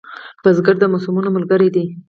[0.43, 1.85] بزګر د موسمونو ملګری دی